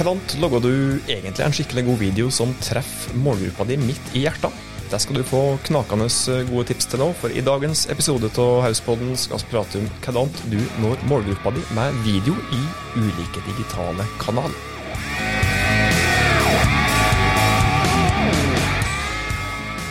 [0.00, 0.74] Hvordan lager du
[1.12, 4.54] egentlig en skikkelig god video som treffer målgruppa di midt i hjertet?
[4.88, 6.06] Det skal du få knakende
[6.48, 10.32] gode tips til nå, for i dagens episode av Hauspodden skal vi prate om hvordan
[10.48, 12.62] du når målgruppa di med video i
[12.96, 14.56] ulike digitale kanaler.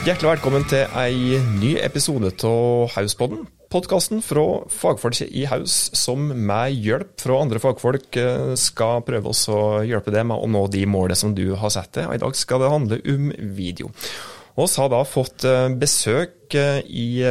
[0.09, 3.45] Hjertelig velkommen til ei ny episode av Hauspodden.
[3.69, 4.43] Podkasten fra
[4.73, 10.09] fagfolk i Haus som med hjelp fra andre fagfolk eh, skal prøve oss å hjelpe
[10.09, 12.07] deg med å nå de målene som du har satt deg.
[12.09, 13.27] Og I dag skal det handle om
[13.59, 13.91] video.
[14.57, 17.21] Vi har da fått eh, besøk eh, i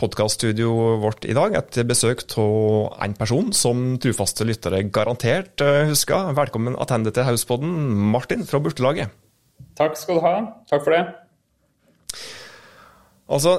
[0.00, 1.58] podkaststudioet vårt i dag.
[1.60, 5.60] Et besøk av en person som trufaste lyttere garantert
[5.92, 6.32] husker.
[6.40, 7.74] Velkommen tilbake til Hauspodden,
[8.14, 9.12] Martin fra Burtelaget.
[9.76, 10.38] Takk skal du ha.
[10.72, 11.04] Takk for det.
[13.28, 13.58] Altså,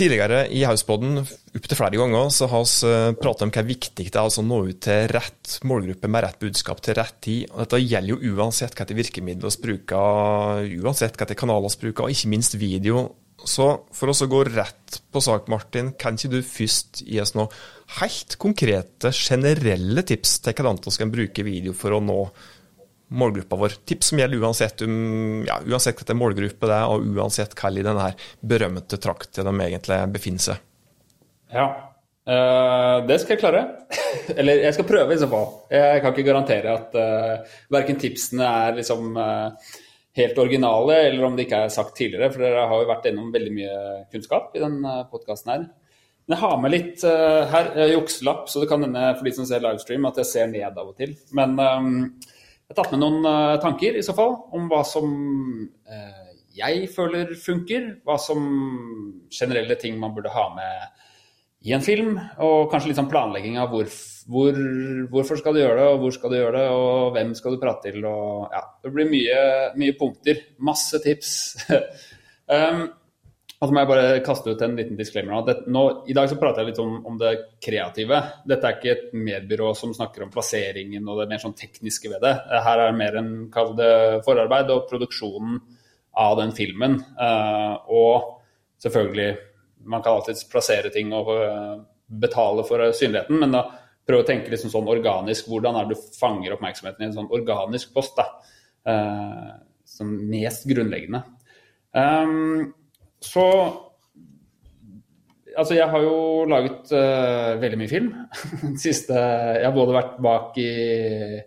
[0.00, 4.16] Tidligere i Hauspodden opptil flere ganger så har vi eh, pratet om hvor viktig det
[4.16, 7.50] er å nå ut til rett målgruppe med rett budskap til rett tid.
[7.50, 12.14] Og dette gjelder jo uansett hvilke virkemidler vi bruker, uansett hvilke kanaler vi bruker, og
[12.14, 13.10] ikke minst video.
[13.44, 17.34] Så for oss å gå rett på sak, Martin, kan ikke du først gi oss
[17.36, 17.52] noen
[18.00, 22.22] helt konkrete, generelle tips til hvordan vi skal bruke video for å nå
[23.10, 23.76] målgruppa vår.
[23.84, 27.84] Tips som gjelder uansett, um, ja, uansett hva målgruppe det er, og uansett hva i
[27.84, 28.08] denne
[28.40, 30.64] berømte trakten de egentlig befinner seg.
[31.50, 31.66] Ja,
[32.30, 33.64] uh, det skal jeg klare.
[34.38, 35.48] Eller jeg skal prøve, i så fall.
[35.74, 39.74] Jeg kan ikke garantere at uh, eh, verken tipsene er liksom uh,
[40.18, 43.28] helt originale, eller om det ikke er sagt tidligere, for dere har jo vært gjennom
[43.34, 43.76] veldig mye
[44.10, 45.68] kunnskap i den podkasten her.
[46.26, 49.46] Men jeg har med litt uh, her, jukselapp, så det kan hende for de som
[49.48, 51.14] ser livestream at jeg ser ned av og til.
[51.34, 51.94] Men um,
[52.70, 55.10] jeg har tatt med noen uh, tanker i så fall om hva som
[55.90, 57.88] uh, jeg føler funker.
[58.06, 58.44] Hva som
[59.34, 61.00] generelle ting man burde ha med
[61.66, 62.14] i en film.
[62.46, 63.90] Og kanskje litt sånn planlegging av hvor,
[64.30, 64.62] hvor,
[65.10, 67.62] hvorfor skal du gjøre det, og hvor skal du gjøre det, og hvem skal du
[67.64, 68.06] prate til.
[68.06, 69.42] Og, ja, det blir mye,
[69.82, 70.46] mye punkter.
[70.70, 71.34] Masse tips.
[72.54, 72.86] um,
[73.60, 75.42] og så må jeg bare kaste ut en liten disclaimer.
[75.44, 78.22] Det, nå, I dag så prater jeg litt om, om, det kreative.
[78.48, 82.24] Dette er ikke et medbyrå som snakker om plasseringen og det mer sånn tekniske ved
[82.24, 82.32] det.
[82.48, 83.92] Her er det mer en kall det
[84.24, 85.60] forarbeid og produksjonen
[86.24, 86.96] av den filmen.
[87.20, 88.40] Uh, og
[88.80, 89.28] selvfølgelig,
[89.92, 91.76] man kan alltids plassere ting og uh,
[92.08, 93.66] betale for synligheten, men da
[94.08, 95.52] prøv å tenke liksom sånn organisk.
[95.52, 98.16] Hvordan er det du fanger oppmerksomheten i en sånn organisk post?
[98.16, 98.30] da,
[98.88, 101.26] uh, Som mest grunnleggende.
[101.92, 102.70] Um,
[103.24, 103.46] så
[105.50, 108.10] Altså, jeg har jo laget uh, veldig mye film.
[108.84, 111.40] Siste Jeg har både vært bak, i,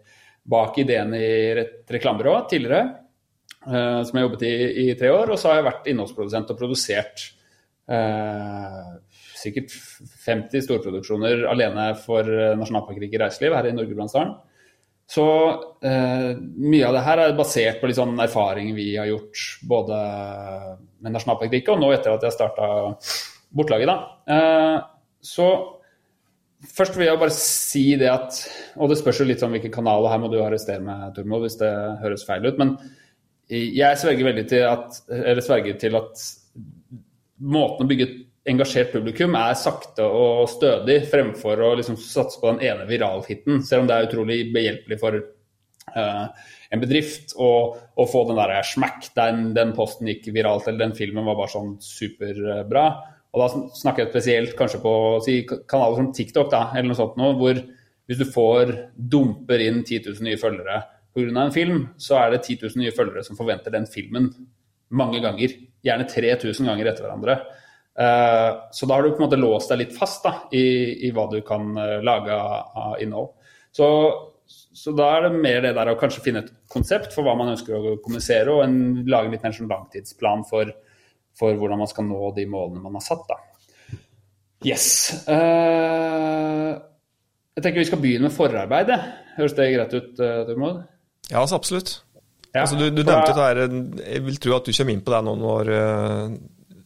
[0.43, 1.29] bak ideene i
[1.63, 2.81] et reklamebyrå tidligere,
[3.63, 4.53] uh, som jeg jobbet i
[4.83, 7.23] i tre år, og så har jeg vært innholdsprodusent og produsert
[7.89, 8.91] uh,
[9.39, 9.71] sikkert
[10.27, 12.27] 50 storproduksjoner alene for
[12.59, 14.35] Nasjonalparkriket Reiseliv her i Norge Gudbrandsdalen.
[15.13, 15.25] Så
[15.85, 19.99] eh, mye av det her er basert på liksom erfaring vi har gjort både
[21.03, 22.69] med Nasjonalparkriket og nå etter at jeg starta
[23.53, 23.91] bortlaget.
[23.91, 23.97] da.
[24.33, 24.77] Eh,
[25.21, 25.47] så
[26.73, 28.39] først vil jeg bare si det at
[28.79, 31.45] Og det spørs jo litt om hvilken kanal, og her må du arrestere meg, Tormod,
[31.45, 31.71] hvis det
[32.01, 32.57] høres feil ut.
[32.57, 32.77] Men
[33.53, 36.23] jeg sverger veldig til at, eller sverger til at
[37.43, 42.51] måten å bygge et engasjert publikum er sakte og stødig, fremfor å liksom satse på
[42.51, 43.61] den ene viralhiten.
[43.63, 45.19] Selv om det er utrolig behjelpelig for
[45.95, 46.25] uh,
[46.73, 47.51] en bedrift å,
[48.09, 51.77] få den der smack, den, den, posten gikk viralt, eller den filmen var bare sånn
[51.83, 52.87] superbra.
[53.33, 53.49] Og da
[53.79, 54.93] snakker jeg spesielt kanskje på
[55.25, 57.63] si, kanaler som TikTok, da, eller noe sånt noe, hvor
[58.09, 60.81] hvis du får dumper inn 10 000 nye følgere
[61.15, 61.29] pga.
[61.45, 64.27] en film, så er det 10 000 nye følgere som forventer den filmen
[64.91, 65.55] mange ganger.
[65.83, 67.37] Gjerne 3000 ganger etter hverandre.
[67.93, 70.65] Uh, så da har du på en måte låst deg litt fast da, i,
[71.05, 73.35] i, hva du kan uh, lage av innhold.
[73.73, 73.87] Så,
[74.49, 77.51] så, da er det mer det der å kanskje finne et konsept for hva man
[77.53, 80.71] ønsker å kommunisere, og en, lage en litt mer sånn langtidsplan for,
[81.37, 83.29] for, hvordan man skal nå de målene man har satt.
[83.29, 83.99] Da.
[84.65, 84.87] Yes.
[85.27, 86.73] Uh,
[87.53, 88.97] jeg tenker vi skal begynne med forarbeidet.
[89.37, 90.81] Høres det greit ut, Tormod?
[91.29, 91.99] Ja, så absolutt.
[92.53, 93.61] Ja, altså, du, du nevnte det her,
[94.01, 95.71] Jeg vil tro at du kommer inn på det nå når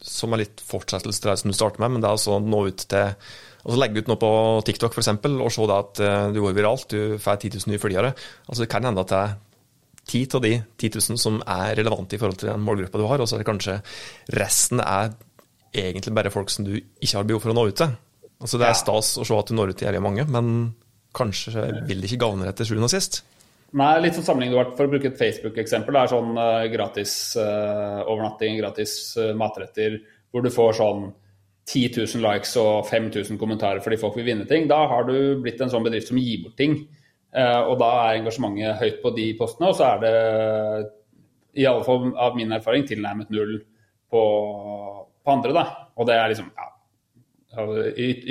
[0.04, 2.64] som er litt fortsettelse til det som du starter med, men det er altså nå
[2.70, 3.12] ut til
[3.68, 4.30] altså Legge ut noe på
[4.64, 5.10] TikTok f.eks.
[5.28, 8.14] og se at uh, du går viralt, du får 10 000 nye følgere.
[8.46, 9.36] Altså Det kan hende at det er
[10.08, 13.20] ti av de 10 000 som er relevante i forhold til den målgruppa du har,
[13.20, 13.80] og så er det kanskje
[14.38, 15.12] resten er
[15.76, 17.96] egentlig bare folk som du ikke har behov for å nå ut til.
[18.38, 20.54] Altså Det er stas å se at du når ut til jævlig mange, men
[21.16, 23.20] kanskje vil det ikke gagne deg til sjuende og sist.
[23.76, 25.92] Nei, litt sånn sammenlignet For å bruke et Facebook-eksempel.
[25.92, 29.98] Det er sånn uh, gratis uh, overnatting, gratis uh, matretter,
[30.32, 31.08] hvor du får sånn
[31.68, 34.64] 10 000 likes og 5000 kommentarer fordi folk vil vinne ting.
[34.70, 36.78] Da har du blitt en sånn bedrift som gir bort ting.
[37.36, 40.12] Og da er engasjementet høyt på de postene, og så er det
[41.60, 43.58] i alle fall av min erfaring tilnærmet null
[44.08, 44.22] på,
[45.20, 45.52] på andre.
[45.52, 45.64] da,
[46.00, 47.66] Og det er liksom ja,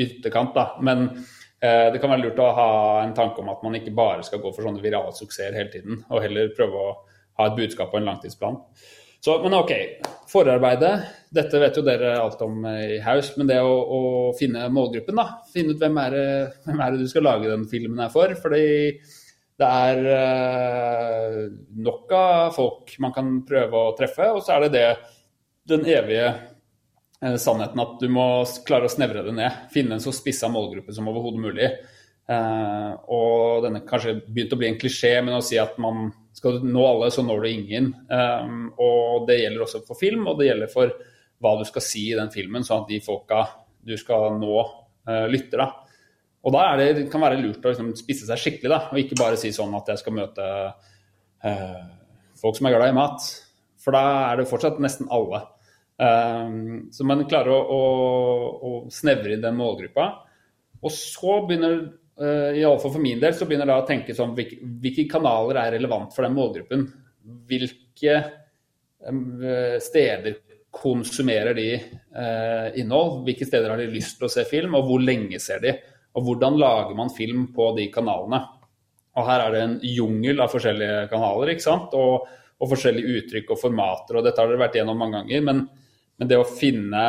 [0.08, 0.66] ytterkant, da.
[0.82, 1.12] Men
[1.58, 2.70] det kan være lurt å ha
[3.02, 6.04] en tanke om at man ikke bare skal gå for sånne virale suksesser hele tiden,
[6.12, 6.92] og heller prøve å
[7.40, 8.60] ha et budskap og en langtidsplan.
[9.20, 9.72] Så, men OK,
[10.30, 10.94] forarbeidet.
[11.34, 13.32] Dette vet jo dere alt om i Haus.
[13.38, 14.02] Men det å, å
[14.38, 15.42] finne målgruppen, da.
[15.54, 16.28] Finne ut hvem er, det,
[16.68, 18.36] hvem er, det, du skal lage den filmen her for.
[18.40, 18.68] Fordi
[19.58, 21.40] det er uh,
[21.82, 24.30] nok av folk man kan prøve å treffe.
[24.36, 24.86] Og så er det det,
[25.74, 26.30] den evige
[27.18, 29.62] sannheten at du må klare å snevre det ned.
[29.74, 31.70] Finne en så spissa målgruppe som overhodet mulig.
[32.28, 36.60] Eh, og denne kanskje begynt å bli en klisjé, men å si at man skal
[36.60, 37.90] du nå alle, så når du ingen.
[38.12, 38.52] Eh,
[38.84, 40.92] og det gjelder også for film, og det gjelder for
[41.44, 43.46] hva du skal si i den filmen, sånn at de folka
[43.88, 44.56] du skal nå,
[45.08, 45.64] eh, lytter.
[45.64, 45.70] da.
[46.48, 49.20] Og da det, det kan være lurt å liksom, spisse seg skikkelig, da, og ikke
[49.20, 50.46] bare si sånn at jeg skal møte
[51.44, 51.82] uh,
[52.40, 53.26] folk som er glad i mat.
[53.84, 55.42] For da er det fortsatt nesten alle.
[55.98, 57.82] Um, så man klarer å, å,
[58.62, 60.12] å snevre inn den målgruppa.
[60.82, 64.16] Og så begynner Uh, i alle fall for min del så begynner da å tenke
[64.18, 66.88] sånn hvilke, hvilke kanaler er relevant for den målgruppen?
[67.46, 68.16] Hvilke
[69.06, 69.20] um,
[69.86, 70.40] steder
[70.74, 73.20] konsumerer de uh, innhold?
[73.28, 75.76] Hvilke steder har de lyst til å se film, og hvor lenge ser de?
[76.18, 78.42] Og hvordan lager man film på de kanalene?
[79.18, 81.94] Og her er det en jungel av forskjellige kanaler, ikke sant?
[82.02, 82.26] Og,
[82.58, 85.46] og forskjellige uttrykk og formater, og dette har dere vært gjennom mange ganger.
[85.52, 85.68] Men,
[86.18, 87.06] men det å finne,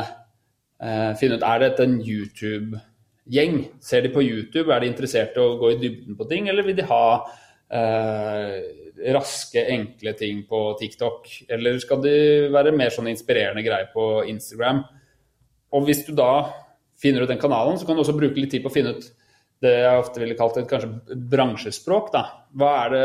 [0.80, 2.80] eh, finne ut Er dette en YouTube
[3.28, 3.64] gjeng.
[3.80, 6.66] Ser de på YouTube, er de interessert i å gå i dybden på ting, eller
[6.66, 7.04] vil de ha
[7.70, 8.54] eh,
[9.14, 11.28] raske, enkle ting på TikTok?
[11.48, 12.16] Eller skal de
[12.54, 14.82] være mer sånn inspirerende greier på Instagram?
[15.76, 16.48] Og hvis du da
[16.98, 19.10] finner ut den kanalen, så kan du også bruke litt tid på å finne ut
[19.62, 22.12] det jeg ofte ville kalt et kanskje bransjespråk.
[22.14, 22.24] Da.
[22.54, 23.02] Det,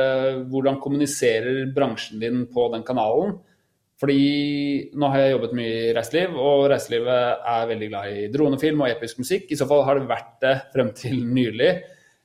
[0.53, 3.39] hvordan kommuniserer bransjen din på den kanalen?
[4.01, 4.21] Fordi
[4.97, 8.91] nå har jeg jobbet mye i reiseliv, og reiselivet er veldig glad i dronefilm og
[8.91, 9.51] episk musikk.
[9.53, 11.73] I så fall har det vært det frem til nylig.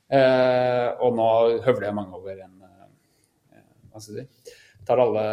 [0.08, 1.28] Eh, og nå
[1.66, 4.54] høvler jeg mange over en eh, Hva skal jeg si
[4.88, 5.24] Tar alle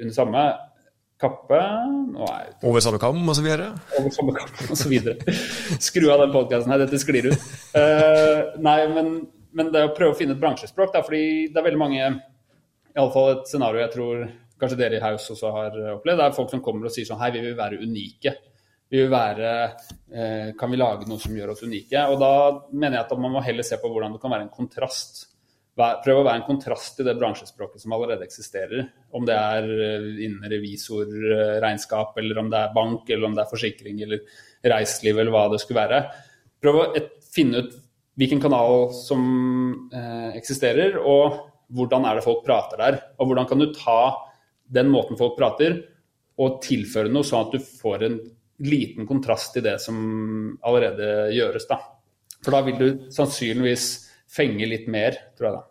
[0.00, 0.44] under samme
[1.20, 1.58] kappe.
[2.62, 3.74] over samme kam videre.
[3.98, 4.48] Over samme kam
[4.94, 5.34] videre.
[5.80, 7.50] Skru av den podkasten her, dette sklir ut.
[7.76, 9.10] Eh, nei, men,
[9.52, 12.08] men, det å prøve å finne et bransjespråk, da, fordi det er veldig mange
[12.94, 14.24] Iallfall et scenario jeg tror
[14.64, 17.20] kanskje dere i Haus også har opplevd, det er folk som kommer og sier sånn
[17.20, 18.34] Hei, vi vil være unike.
[18.92, 19.52] Vi vil være
[20.12, 22.02] eh, Kan vi lage noe som gjør oss unike?
[22.12, 22.32] Og da
[22.72, 25.24] mener jeg at man må heller se på hvordan det kan være en kontrast.
[25.74, 28.84] Prøve å være en kontrast til det bransjespråket som allerede eksisterer.
[29.14, 33.50] Om det er eh, innen revisorregnskap, eller om det er bank, eller om det er
[33.50, 34.22] forsikring, eller
[34.74, 36.04] reiseliv, eller hva det skulle være.
[36.62, 36.86] Prøv å
[37.34, 37.74] finne ut
[38.20, 39.24] hvilken kanal som
[39.90, 41.40] eh, eksisterer, og
[41.74, 43.00] hvordan er det folk prater der.
[43.18, 43.98] Og hvordan kan du ta
[44.70, 45.80] den måten folk prater,
[46.40, 48.16] og tilføre noe sånn at du får en
[48.64, 49.98] liten kontrast til det som
[50.66, 51.68] allerede gjøres.
[51.70, 51.78] da.
[52.44, 53.86] For da vil du sannsynligvis
[54.34, 55.64] fenge litt mer, tror jeg da.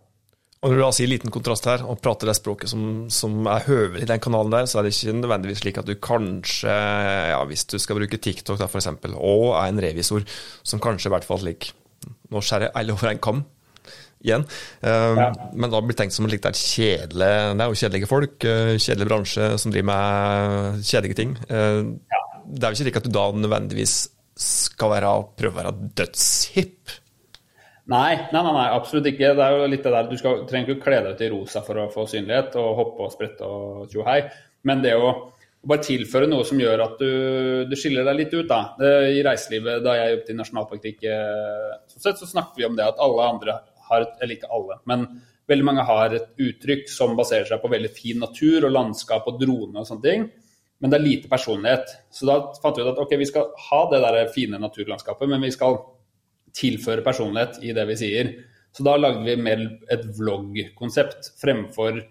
[0.63, 3.65] Og Når du da sier liten kontrast her, og prater det språket som, som er
[3.65, 6.75] høvelig i den kanalen der, så er det ikke nødvendigvis slik at du kanskje,
[7.33, 10.23] ja, hvis du skal bruke TikTok da f.eks., og er en revisor,
[10.63, 11.73] som kanskje i hvert fall slik
[12.33, 13.43] Nå skjærer alle over en kam,
[14.23, 14.45] igjen.
[14.83, 15.29] Uh, ja.
[15.53, 19.09] Men da blir tenkt som litt der kjedelig Det er jo kjedelige folk, uh, kjedelig
[19.09, 21.37] bransje som driver med kjedelige ting.
[21.51, 22.23] Uh, ja.
[22.43, 23.95] Det er jo ikke slik at du da nødvendigvis
[24.43, 26.99] skal være, prøve å være dødshipp.
[27.91, 29.33] Nei, nei, nei, nei, absolutt ikke.
[29.35, 31.31] Det er jo litt det der, Du skal, trenger ikke å kle deg ut i
[31.33, 34.21] rosa for å få synlighet og hoppe og sprette og tjohei.
[34.67, 35.11] Men det å
[35.67, 37.11] bare tilføre noe som gjør at du,
[37.67, 38.47] du skiller deg litt ut.
[38.47, 38.61] da.
[39.11, 41.05] I reiselivet, da jeg jobbet i Nasjonalparktikk,
[41.91, 43.59] så, så snakket vi om det at alle andre
[43.93, 45.07] har et, Eller ikke alle, men
[45.49, 49.39] veldig mange har et uttrykk som baserer seg på veldig fin natur og landskap og
[49.41, 50.25] drone og sånne ting.
[50.83, 51.91] Men det er lite personlighet.
[52.11, 55.43] Så da fant vi ut at ok, vi skal ha det der fine naturlandskapet, men
[55.43, 55.77] vi skal
[56.55, 58.33] tilføre personlighet i det vi sier.
[58.73, 62.01] Så da lagde vi mer et vlogg-konsept fremfor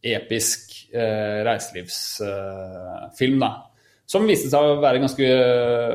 [0.00, 3.36] episk eh, reiselivsfilm.
[3.36, 3.50] Eh, da.
[4.10, 5.26] Som viste seg å ganske,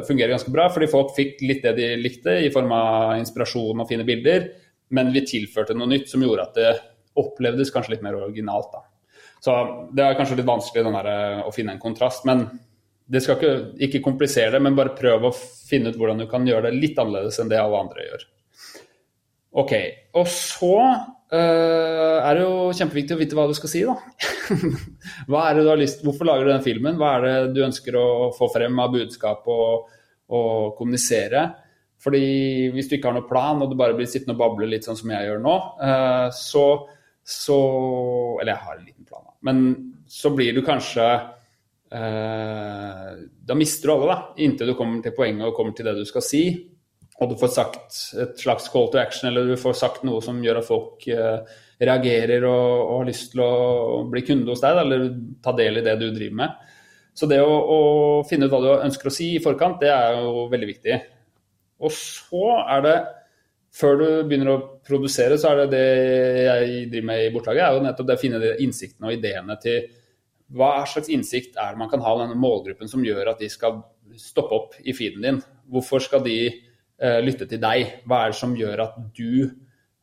[0.08, 3.90] fungere ganske bra, fordi folk fikk litt det de likte i form av inspirasjon og
[3.90, 4.48] fine bilder
[4.96, 6.74] men vi tilførte noe nytt som gjorde at det
[7.20, 8.72] opplevdes kanskje litt mer originalt.
[8.74, 8.84] da.
[9.44, 9.56] Så
[9.96, 12.26] det er kanskje litt vanskelig der, eh, å finne en kontrast.
[12.26, 12.48] Men
[13.06, 13.56] det skal ikke,
[13.88, 16.98] ikke komplisere det, men bare prøve å finne ut hvordan du kan gjøre det litt
[16.98, 18.26] annerledes enn det alle andre gjør.
[19.56, 19.74] Ok,
[20.20, 23.96] Og så uh, er det jo kjempeviktig å vite hva du skal si, da.
[25.30, 26.98] hva er det du har lyst, Hvorfor lager du den filmen?
[27.00, 29.94] Hva er det du ønsker å få frem av budskap og,
[30.28, 31.46] og kommunisere?
[32.06, 32.26] Fordi
[32.76, 35.00] hvis du ikke har noen plan, og du bare blir sittende og bable litt sånn
[35.00, 35.56] som jeg gjør nå,
[35.88, 36.66] eh, så,
[37.26, 37.58] så
[38.42, 39.34] Eller jeg har en liten plan, da.
[39.50, 39.64] Men
[40.06, 41.06] så blir du kanskje
[41.90, 43.10] eh,
[43.50, 44.46] Da mister du alle, da.
[44.46, 46.46] Inntil du kommer til poenget og kommer til det du skal si.
[47.24, 50.42] Og du får sagt et slags call to action, eller du får sagt noe som
[50.44, 54.82] gjør at folk eh, reagerer og, og, har lyst til å bli kunde hos deg,
[54.84, 55.08] eller
[55.44, 56.72] ta del i det du driver med.
[57.16, 57.80] Så det å, å,
[58.28, 60.98] finne ut hva du ønsker å si i forkant, det er jo veldig viktig.
[61.86, 62.96] Og så er det,
[63.76, 65.86] før du begynner å produsere, så er det det
[66.48, 69.58] jeg driver med i bortlaget, er jo nettopp det å finne de innsiktene og ideene
[69.62, 69.86] til
[70.56, 73.50] hva slags innsikt er det man kan ha i denne målgruppen som gjør at de
[73.50, 73.80] skal
[74.22, 75.40] stoppe opp i feeden din?
[75.74, 76.38] Hvorfor skal de
[77.02, 78.02] uh, lytte til deg?
[78.06, 79.48] Hva er det som gjør at du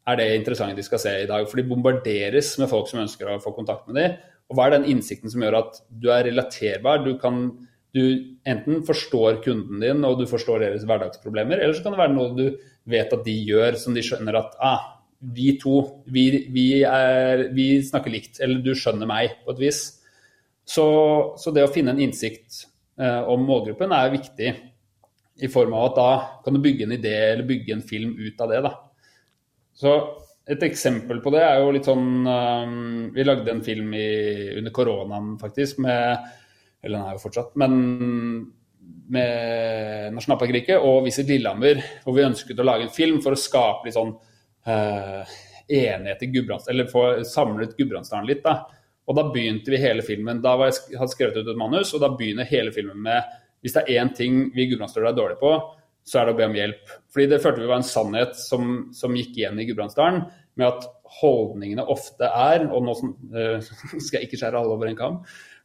[0.02, 1.46] er det interessante de skal se i dag?
[1.48, 4.16] For de bombarderes med folk som ønsker å få kontakt med dem.
[4.50, 7.04] Og hva er den innsikten som gjør at du er relaterbar?
[7.06, 7.44] Du kan
[7.92, 8.02] du
[8.49, 12.32] enten forstår kunden din og du forstår deres hverdagsproblemer, eller så kan det være noe
[12.37, 12.46] du
[12.88, 14.87] vet at de gjør som de skjønner at ah,
[15.22, 15.76] vi to,
[16.11, 19.82] vi, vi, er, vi snakker likt, eller du skjønner meg på et vis.
[20.66, 20.87] Så,
[21.38, 22.64] så det å finne en innsikt
[22.99, 24.50] eh, om målgruppen er viktig
[25.42, 26.11] i form av at da
[26.44, 28.61] kan du bygge en idé eller bygge en film ut av det.
[28.66, 28.75] da.
[29.78, 29.94] Så
[30.50, 34.08] et eksempel på det er jo litt sånn um, Vi lagde en film i,
[34.58, 36.18] under koronaen, faktisk, med
[36.82, 37.78] Eller den er jo fortsatt, men
[39.12, 43.86] med Nasjonalparkriket og Visit Lillehammer, hvor vi ønsket å lage en film for å skape
[43.86, 44.14] litt sånn
[44.66, 45.34] eh,
[45.68, 48.42] enighet i Gudbrandsdalen, eller få samlet Gudbrandsdalen litt.
[48.44, 48.62] da.
[49.06, 50.42] Og da begynte vi hele filmen.
[50.42, 53.84] Da jeg, hadde skrevet ut et manus, og da begynner hele filmen med hvis det
[53.84, 55.52] er én ting vi gudbrandsdøler er dårlige på,
[56.02, 56.94] så er det å be om hjelp.
[57.14, 60.24] Fordi det følte vi var en sannhet som, som gikk igjen i Gudbrandsdalen,
[60.58, 60.88] med at
[61.20, 63.62] holdningene ofte er, og nå uh,
[64.04, 65.20] skal jeg ikke skjære alle over en kam,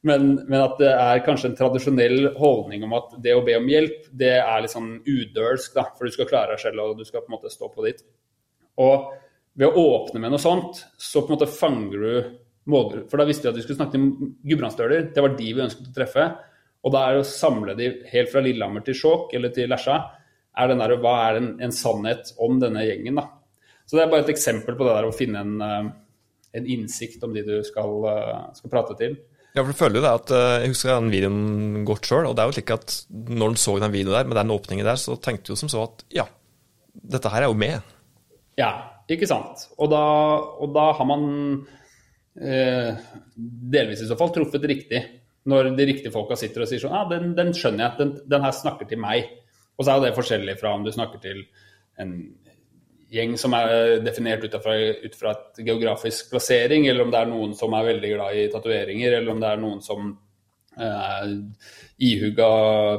[0.08, 3.70] men, men, at det er kanskje en tradisjonell holdning om at det å be om
[3.70, 7.06] hjelp, det er litt sånn udølsk, da, for du skal klare deg selv og du
[7.08, 8.04] skal på en måte stå på ditt.
[8.84, 9.12] Og
[9.58, 12.36] ved å åpne med noe sånt, så på en måte fanger du
[12.70, 13.08] målgruppen.
[13.10, 15.90] For da visste vi at vi skulle snakke til gudbrandsdøler, det var de vi ønsket
[15.90, 16.28] å treffe.
[16.86, 19.98] Og da er det å samle de helt fra Lillehammer til Skjåk eller til Lesja,
[20.58, 23.20] er den der, hva er en, en, sannhet om denne gjengen.
[23.20, 23.28] da.
[23.86, 25.90] Så det er bare et eksempel på det der å finne en, eh,
[26.58, 29.18] en innsikt om de du skal, eh, skal, prate til.
[29.58, 32.36] Ja, for du føler jo det at eh, Jeg husker den videoen godt sjøl, og
[32.38, 35.00] det er jo slik at når en så den videoen der, med den åpningen der,
[35.02, 36.28] så tenkte du som så at ja,
[36.94, 37.96] dette her er jo med.
[38.60, 38.70] Ja,
[39.10, 39.66] ikke sant.
[39.82, 40.04] Og da,
[40.62, 41.26] og da har man
[42.38, 43.02] eh,
[43.74, 45.02] delvis i så fall truffet riktig
[45.48, 48.14] når de riktige folka sitter og sier sånn Ja, ah, den, den, skjønner jeg, den,
[48.30, 49.32] den, her snakker til meg.
[49.80, 51.46] Og så er det forskjellig fra om du snakker til
[52.02, 52.14] en
[53.14, 54.76] gjeng som er definert ut fra,
[55.32, 59.34] et geografisk plassering, eller om det er noen som er veldig glad i tatoveringer, eller
[59.34, 60.12] om det er noen som
[60.78, 61.72] er eh,
[62.10, 62.50] ihugga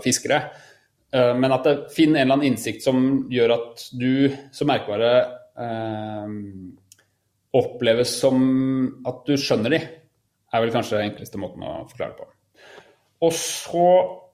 [0.05, 0.41] fiskere.
[1.13, 5.13] Eh, men at det finner en eller annen innsikt som gjør at du som merkevare
[5.61, 6.35] eh,
[7.59, 8.43] oppleves som
[9.09, 9.85] at du skjønner de,
[10.49, 12.33] er vel kanskje den enkleste måten å forklare det på.
[13.25, 13.89] Og så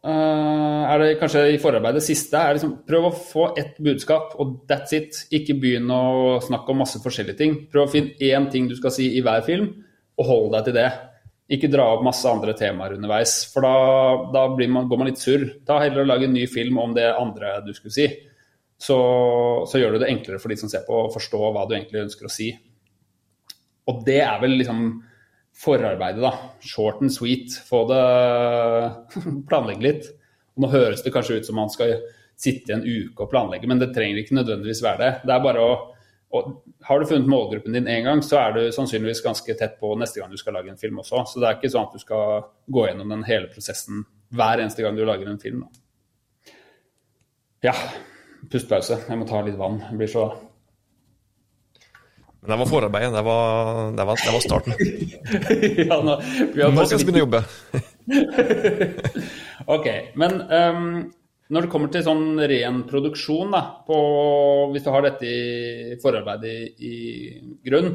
[0.04, 4.60] uh, er det kanskje i forarbeidet siste er liksom prøv å få ett budskap, og
[4.70, 5.24] that's it.
[5.34, 7.56] Ikke begynn å snakke om masse forskjellige ting.
[7.72, 9.70] Prøv å finne én ting du skal si i hver film,
[10.20, 10.88] og hold deg til det.
[11.54, 13.74] Ikke dra opp masse andre temaer underveis, for da,
[14.32, 15.48] da man, går man litt surr.
[15.68, 18.06] Ta heller og lag en ny film om det andre du skulle si.
[18.80, 18.96] Så,
[19.70, 22.04] så, gjør du det enklere for de som ser på, å forstå hva du egentlig
[22.04, 22.50] ønsker å si.
[23.88, 24.86] Og det er vel liksom
[25.54, 26.32] forarbeidet, da.
[26.60, 27.54] Short and sweet.
[27.68, 28.02] Få det
[29.48, 30.12] Planlegge litt.
[30.60, 31.98] Nå høres det kanskje ut som man skal
[32.38, 35.10] sitte en uke og planlegge, men det trenger ikke nødvendigvis være det.
[35.26, 35.74] Det er bare å
[36.82, 40.18] Har du funnet målgruppen din én gang, så er du sannsynligvis ganske tett på neste
[40.18, 41.20] gang du skal lage en film også.
[41.30, 44.00] Så det er ikke sånn at du skal gå gjennom den hele prosessen
[44.34, 45.60] hver eneste gang du lager en film.
[47.62, 47.76] Ja,
[48.50, 48.98] pustepause.
[49.06, 49.78] Jeg må ta litt vann.
[49.86, 50.24] Jeg blir så
[52.44, 53.14] men det var forarbeidet.
[53.16, 54.74] Det var, det var, det var starten.
[55.88, 56.16] ja, nå,
[56.76, 57.40] nå skal vi begynne å jobbe.
[59.76, 59.86] ok.
[60.20, 60.90] Men um,
[61.48, 63.96] når det kommer til sånn ren produksjon, da, på,
[64.74, 66.52] hvis du har dette i forarbeidet
[66.84, 67.94] i, i, grunn,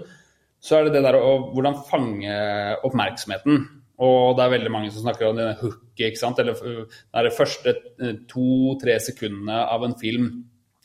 [0.58, 2.42] så er det det der å hvordan fange
[2.90, 3.64] oppmerksomheten.
[4.02, 6.42] Og det er veldig mange som snakker om denne hooket, ikke sant.
[6.42, 10.32] Eller er de første eh, to-tre sekundene av en film.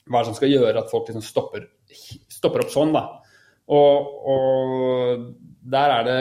[0.05, 1.71] Hva er det som skal gjøre at folk liksom stopper,
[2.29, 3.07] stopper opp sånn, da.
[3.73, 5.25] Og, og
[5.65, 6.21] der er det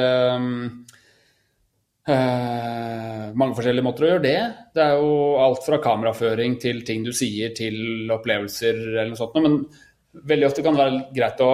[2.08, 4.38] uh, mange forskjellige måter å gjøre det.
[4.76, 5.12] Det er jo
[5.44, 9.40] alt fra kameraføring til ting du sier, til opplevelser eller noe sånt.
[9.44, 9.60] Men
[10.32, 11.52] veldig ofte kan det være greit å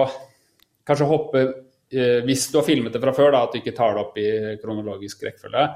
[0.86, 3.96] kanskje hoppe uh, Hvis du har filmet det fra før, da, at du ikke tar
[3.96, 4.30] det opp i
[4.62, 5.66] kronologisk rekkefølge,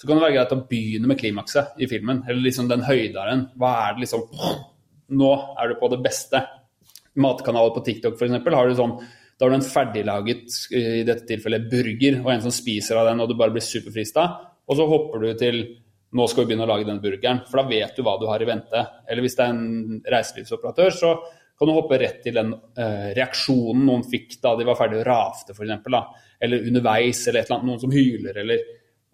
[0.00, 2.24] så kan det være greit å begynne med klimakset i filmen.
[2.26, 3.50] Eller liksom den høydaren.
[3.60, 4.22] Hva er det liksom
[5.10, 6.40] nå er du på det beste.
[7.20, 8.36] Matkanaler på TikTok f.eks.
[8.54, 8.94] har du sånn
[9.40, 13.22] da har du en ferdiglaget i dette tilfellet burger, og en som spiser av den,
[13.24, 14.26] og du bare blir superfrista.
[14.68, 15.62] Og så hopper du til
[16.10, 18.42] nå skal vi begynne å lage denne burgeren, for da vet du hva du har
[18.42, 18.82] i vente.
[19.08, 21.12] Eller hvis det er en reiselivsoperatør, så
[21.56, 25.06] kan du hoppe rett til den eh, reaksjonen noen fikk da de var ferdig å
[25.06, 25.88] rafte, f.eks.
[26.40, 28.66] Eller underveis, eller eller annet, noen som hyler, eller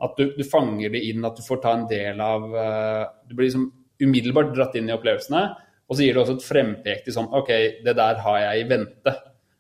[0.07, 3.33] at du, du, fanger det inn, at du får ta en del av uh, Du
[3.33, 3.71] blir liksom
[4.03, 5.47] umiddelbart dratt inn i opplevelsene.
[5.87, 7.51] Og så gir det også et frempek til sånn OK,
[7.85, 9.15] det der har jeg i vente.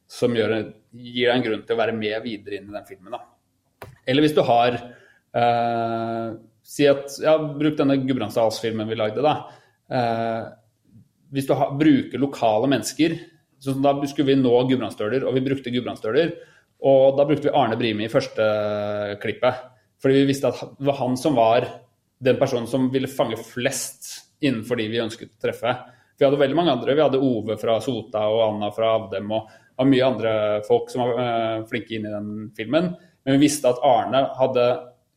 [0.06, 0.54] Som gjør,
[0.94, 3.16] gir deg en grunn til å være med videre inn i den filmen.
[3.16, 3.88] da.
[4.06, 6.28] Eller hvis du har eh,
[6.66, 9.34] Si at Ja, bruk denne Gudbrandsdalsfilmen vi lagde, da.
[9.90, 10.44] Eh,
[11.34, 13.16] hvis du ha, bruker lokale mennesker
[13.62, 16.34] så Da skulle vi nå gudbrandsdøler, og vi brukte gudbrandsdøler.
[16.86, 18.44] Og da brukte vi Arne Brimi i første
[19.22, 19.62] klippet.
[20.02, 21.64] Fordi vi visste at det var han som var
[22.22, 24.10] den personen som ville fange flest
[24.44, 25.72] innenfor de vi ønsket å treffe.
[26.16, 26.94] Vi hadde veldig mange andre.
[26.96, 30.32] Vi hadde Ove fra Sota og Anna fra Avdem og, og mye andre
[30.66, 32.94] folk som var uh, flinke inn i den filmen.
[33.26, 34.66] Men vi visste at Arne hadde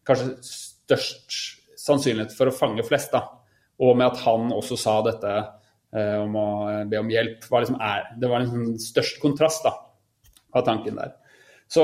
[0.08, 1.38] kanskje størst
[1.80, 3.14] sannsynlighet for å fange flest.
[3.14, 3.26] da.
[3.80, 5.32] Og med at han også sa dette
[5.96, 6.50] eh, om å
[6.90, 9.76] be om hjelp, var liksom er, det var liksom størst kontrast da,
[10.58, 11.16] av tanken der.
[11.70, 11.84] Så,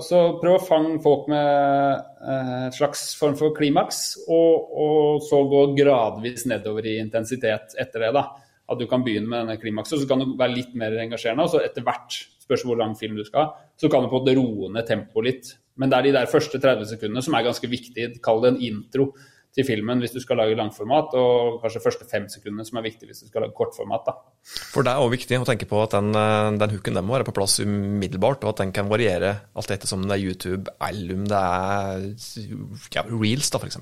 [0.00, 1.44] så, prøv å fange folk med
[2.24, 8.14] eh, slags form for klimaks, og, og, så gå gradvis nedover i intensitet etter det.
[8.16, 8.24] da.
[8.66, 11.46] At du kan begynne med denne klimaksen, så kan du være litt mer engasjerende.
[11.46, 14.22] Og så etter hvert, spørs hvor lang film du skal ha, så kan du på
[14.22, 15.54] en roe tempoet litt.
[15.76, 18.14] Men det er de der første 30 sekundene som er ganske viktige.
[18.24, 19.10] Kall det en intro
[19.56, 23.08] til filmen hvis du skal lage langformat, og kanskje første fem sekundene som er viktig
[23.08, 24.08] hvis du skal lage kortformat.
[24.08, 24.16] da.
[24.74, 27.28] For det er òg viktig å tenke på at den, eh, den hooken må være
[27.28, 31.14] på plass umiddelbart, og at den kan variere alt etter som det er YouTube eller
[31.16, 32.10] om det er
[32.98, 33.80] ja, reels, da f.eks.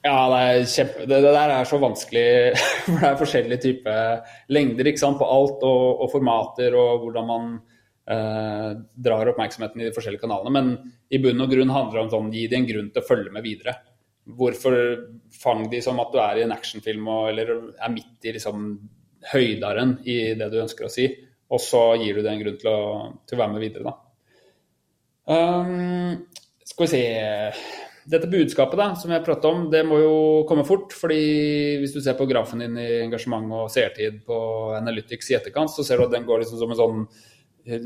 [0.00, 2.28] Ja, det, kjempe, det, det, der er så vanskelig,
[2.86, 7.50] for det er forskjellige typer lengder på alt, og, og formater, og hvordan man
[8.08, 10.54] eh, drar oppmerksomheten i de forskjellige kanalene.
[10.56, 10.70] Men
[11.12, 13.34] i bunn og grunn handler det om sånn, gi de en grunn til å følge
[13.34, 13.76] med videre.
[14.40, 14.78] Hvorfor
[15.36, 18.70] fang de som at du er i en actionfilm eller er midt i liksom
[19.34, 21.10] høydaren i det du ønsker å si,
[21.50, 22.80] og så gir du det en grunn til å,
[23.28, 23.98] til å være med videre, da.
[25.30, 26.24] Um,
[26.64, 27.02] skal vi se
[28.10, 30.14] Dette budskapet da, som jeg pratet om, det må jo
[30.48, 30.94] komme fort.
[30.96, 34.38] fordi hvis du ser på grafen din i engasjement og seertid på
[34.78, 37.04] Analytics i etterkant, så ser du at den går liksom som en sånn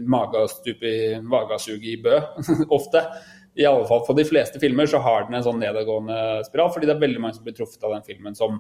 [0.09, 2.21] magesug i bø,
[2.79, 3.03] ofte
[3.55, 6.89] i alle fall for de fleste filmer så har den en sånn nedadgående spiral, fordi
[6.89, 8.59] det er veldig mange som blir truffet av den filmen som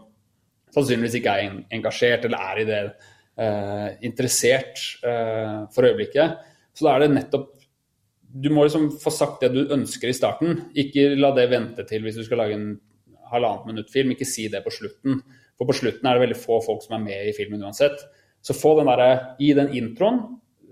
[0.74, 6.38] sannsynligvis ikke er engasjert eller er i det eh, interessert eh, for øyeblikket.
[6.74, 7.50] Så da er det nettopp
[8.34, 10.64] Du må liksom få sagt det du ønsker i starten.
[10.74, 12.68] Ikke la det vente til hvis du skal lage en
[13.30, 14.12] halvannet minutt film.
[14.14, 15.20] Ikke si det på slutten.
[15.54, 18.02] For på slutten er det veldig få folk som er med i filmen uansett.
[18.44, 20.24] Så få den der, i den introen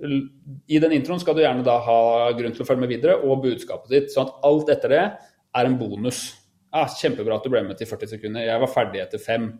[0.02, 1.98] i den introen skal du gjerne da ha
[2.34, 4.12] grunn til å følge med videre, og budskapet ditt.
[4.12, 6.24] Sånn at alt etter det er en bonus.
[6.72, 8.46] Ja, kjempebra at du ble med til 40 sekunder.
[8.46, 9.50] Jeg var ferdig etter fem.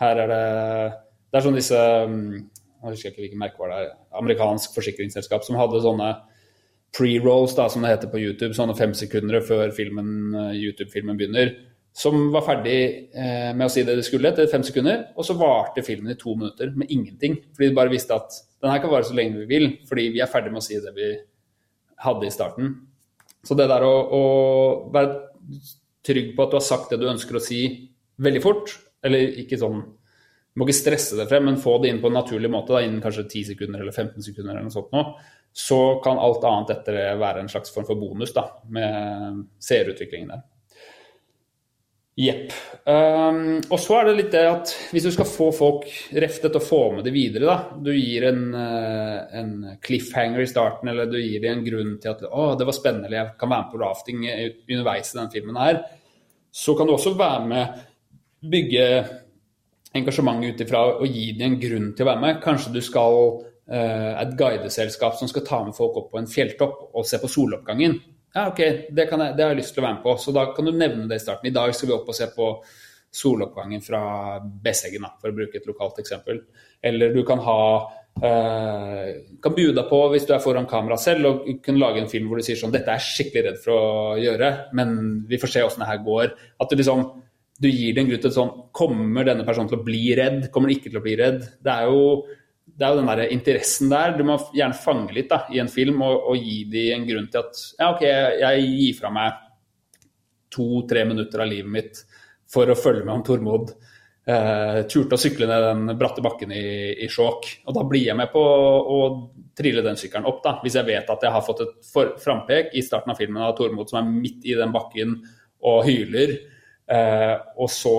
[0.00, 0.44] Her er det
[1.30, 1.78] Det er sånn disse
[2.08, 2.32] mm,
[2.82, 3.78] Jeg husker ikke hvilket merke var det
[4.16, 6.10] Amerikansk forsikringsselskap som hadde sånne
[6.94, 8.54] pre-rolls, da, som det heter på YouTube.
[8.56, 11.54] Sånne fem sekunder før YouTube-filmen begynner
[11.96, 12.80] som var ferdig
[13.16, 15.14] eh, med å si det de skulle etter fem sekunder.
[15.16, 17.38] Og så varte filmen i to minutter med ingenting.
[17.56, 20.20] Fordi de bare visste at den her kan vare så lenge vi vil, fordi vi
[20.20, 21.08] er ferdig med å si det vi
[22.04, 22.74] hadde i starten.
[23.46, 24.22] Så det der å, å
[24.92, 25.62] være
[26.04, 27.62] trygg på at du har sagt det du ønsker å si
[28.20, 29.84] veldig fort, eller ikke sånn
[30.56, 32.80] Du må ikke stresse det frem, men få det inn på en naturlig måte, da,
[32.80, 35.02] innen kanskje 10 sekunder eller 15 sekunder eller noe sånt nå,
[35.56, 38.42] så kan alt annet etter det være en slags form for bonus da,
[38.76, 40.42] med seerutviklingen der.
[42.16, 42.52] Jepp.
[42.88, 46.64] Um, og så er det litt det at hvis du skal få folk reftet og
[46.64, 49.50] få med det videre, da Du gir en, uh, en,
[49.84, 53.16] cliffhanger i starten, eller du gir dem en grunn til at å, det var spennende,
[53.16, 55.82] jeg kan være med på rafting underveis i denne filmen her.
[56.52, 57.84] Så kan du også være med,
[58.44, 58.86] bygge
[59.96, 62.40] engasjement ut ifra og gi dem en grunn til å være med.
[62.44, 63.22] Kanskje du skal
[63.66, 67.96] et guideselskap som skal ta med folk opp på en fjelltopp og se på soloppgangen.
[68.36, 68.58] Ja, ok,
[68.92, 70.16] det, jeg, det, har jeg lyst til å være med på.
[70.20, 71.48] Så da kan du nevne det i starten.
[71.48, 72.50] I dag skal vi opp og se på
[73.16, 74.00] soloppgangen fra
[74.42, 76.42] Besseggen, for å bruke et lokalt eksempel.
[76.84, 77.60] Eller du kan ha
[78.20, 82.28] eh, kan deg på, hvis du er foran kamera selv, og kunne lage en film
[82.28, 83.86] hvor du sier sånn Dette er jeg skikkelig redd for å
[84.20, 84.96] gjøre, men
[85.30, 86.34] vi får se åssen det her går.
[86.60, 87.06] At du liksom
[87.56, 90.50] du gir det en grunn til sånn Kommer denne personen til å bli redd?
[90.52, 91.38] Kommer den ikke til å bli redd?
[91.64, 92.02] Det er jo
[92.76, 94.14] det er jo den der interessen der.
[94.18, 97.28] Du må gjerne fange litt da, i en film og, og gi dem en grunn
[97.32, 98.04] til at ja, OK,
[98.42, 99.42] jeg gir fra meg
[100.52, 102.02] to-tre minutter av livet mitt
[102.52, 103.72] for å følge med om Tormod
[104.26, 106.66] eh, turte å sykle ned den bratte bakken i,
[107.02, 107.48] i Skjåk.
[107.66, 109.00] Og da blir jeg med på å,
[109.56, 112.74] trille den sykkelen opp, da, hvis jeg vet at jeg har fått et for, frampek
[112.76, 115.14] i starten av filmen av Tormod som er midt i den bakken
[115.64, 116.34] og hyler.
[116.92, 117.96] eh, og så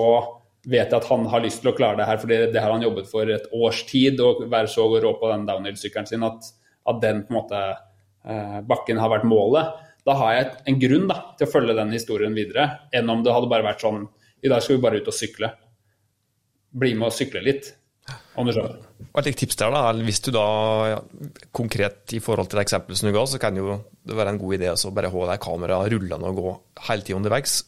[0.68, 2.84] vet jeg at han har lyst til å klare det her, for det har han
[2.84, 4.20] jobbet for et års tid.
[4.20, 6.50] Å være så rå på den downhill-sykkelen sin at,
[6.88, 9.72] at, den på en måte uh, bakken har vært målet.
[10.08, 13.34] Da har jeg en grunn da, til å følge den historien videre, enn om det
[13.34, 14.06] hadde bare vært sånn
[14.44, 15.50] I dag skal vi bare ut og sykle.
[16.78, 17.72] Bli med og sykle litt,
[18.38, 18.84] om du skjønner.
[19.18, 20.44] Et tips der da, Hvis du da
[20.92, 21.00] ja,
[21.52, 24.40] konkret i forhold til det eksempelet som du ga, så kan jo det være en
[24.40, 26.54] god idé å bare ha deg kameraet rullende og gå
[26.88, 27.58] hele tida underveis.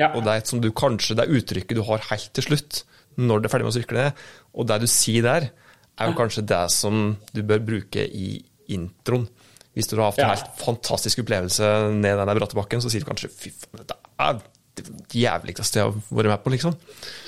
[0.00, 0.10] Ja.
[0.12, 2.82] Og det, som du kanskje, det er uttrykket du har helt til slutt,
[3.20, 5.50] når du er ferdig med å sykle ned, og det du sier der,
[5.94, 8.40] er jo kanskje det som du bør bruke i
[8.74, 9.28] introen.
[9.74, 13.08] Hvis du har hatt en helt fantastisk opplevelse ned den bratte bakken, så sier du
[13.08, 14.42] kanskje 'fy faen, dette er
[14.74, 16.74] det jævligste jeg har vært med på', liksom.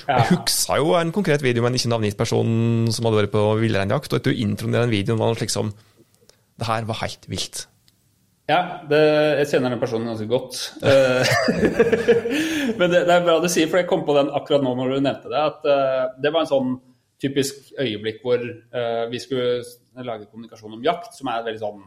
[0.07, 0.17] Ja.
[0.19, 3.43] Jeg huska jo en konkret video med en ikke navngitt person som hadde vært på
[3.59, 5.73] villreinjakt, og etter introen i den videoen var det liksom
[6.57, 7.67] Det her var helt vilt.
[8.47, 8.99] Ja, det,
[9.41, 10.57] jeg kjenner den personen ganske godt.
[10.79, 11.31] Eh,
[12.79, 14.93] men det, det, er bra du sier, for jeg kom på den akkurat nå når
[14.93, 15.41] du nevnte det.
[15.41, 16.69] At uh, det var en sånn
[17.19, 19.59] typisk øyeblikk hvor uh, vi skulle
[19.99, 21.83] lage kommunikasjon om jakt, som er et veldig sånn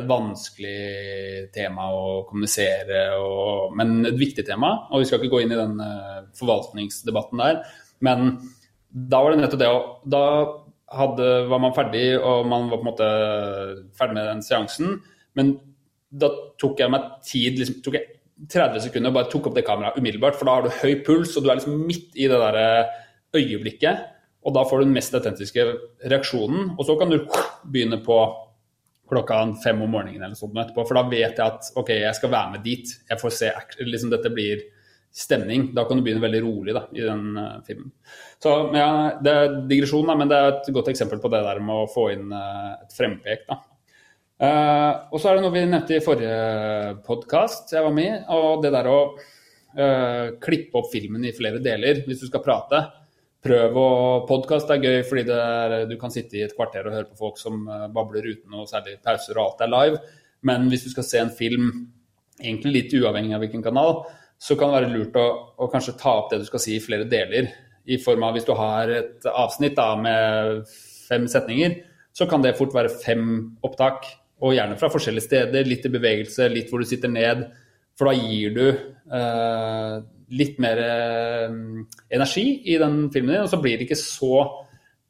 [0.00, 4.72] et vanskelig tema å kommunisere, og, men et viktig tema.
[4.90, 5.78] Og vi skal ikke gå inn i den
[6.38, 7.64] forvaltningsdebatten der.
[8.06, 8.36] Men
[8.90, 10.22] da var det nettopp det å Da
[10.94, 13.10] hadde, var man ferdig, og man var på en måte
[13.98, 14.96] ferdig med den seansen.
[15.38, 15.54] Men
[16.10, 18.06] da tok jeg meg tid, liksom, tok jeg
[18.50, 20.38] 30 sekunder og bare tok opp det kameraet umiddelbart.
[20.38, 22.94] For da har du høy puls, og du er liksom midt i det der eh,
[23.36, 24.06] øyeblikket.
[24.40, 25.66] Og da får du den mest autentiske
[26.08, 26.72] reaksjonen.
[26.78, 27.18] Og så kan du
[27.68, 28.18] begynne på
[29.10, 30.86] klokka fem om morgenen eller sånt etterpå.
[30.88, 32.92] For da vet jeg at OK, jeg skal være med dit.
[33.10, 33.50] Jeg får se
[33.84, 34.62] liksom Dette blir
[35.12, 35.70] stemning.
[35.74, 37.90] Da kan du begynne veldig rolig da, i den uh, filmen.
[38.42, 41.60] Så ja, Det er digresjon, da, men det er et godt eksempel på det der
[41.66, 43.44] med å få inn uh, et frempek.
[43.50, 43.58] da.
[44.40, 46.36] Uh, og så er det noe vi nevnte i forrige
[47.04, 51.58] podkast jeg var med i, og det der å uh, klippe opp filmen i flere
[51.60, 52.80] deler hvis du skal prate.
[53.44, 53.90] Prøv å
[54.28, 57.36] Podkast er gøy fordi er, du kan sitte i et kvarter og høre på folk
[57.40, 60.00] som uh, babler uten noe særlig pauser, og alt er live.
[60.48, 61.68] Men hvis du skal se en film,
[62.40, 64.06] egentlig litt uavhengig av hvilken kanal,
[64.40, 65.26] så kan det være lurt å,
[65.60, 67.52] å kanskje ta opp det du skal si i flere deler.
[67.84, 70.64] I form av hvis du har et avsnitt da, med
[71.10, 71.76] fem setninger,
[72.16, 73.28] så kan det fort være fem
[73.68, 74.08] opptak
[74.40, 75.68] og gjerne fra forskjellige steder.
[75.68, 77.44] Litt i bevegelse, litt hvor du sitter ned.
[77.98, 79.94] For da gir du eh,
[80.40, 81.56] litt mer eh,
[82.16, 84.44] energi i den filmen din, og så blir det ikke så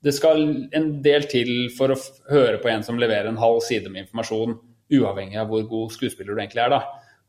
[0.01, 0.39] Det skal
[0.73, 1.97] en del til for å
[2.31, 4.55] høre på en som leverer en halv side med informasjon,
[4.97, 6.73] uavhengig av hvor god skuespiller du egentlig er.
[6.73, 6.81] da.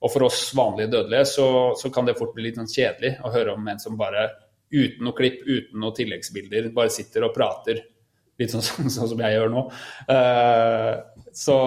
[0.01, 3.33] Og for oss vanlige dødelige så, så kan det fort bli litt sånn kjedelig å
[3.33, 4.29] høre om en som bare
[4.71, 7.83] uten noe klipp, uten noe tilleggsbilder, bare sitter og prater.
[8.41, 9.65] Litt sånn, sånn, sånn som jeg gjør nå.
[10.09, 10.93] Uh,
[11.31, 11.57] så,